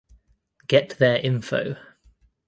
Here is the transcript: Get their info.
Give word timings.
Get 0.65 0.97
their 0.97 1.17
info. 1.23 1.75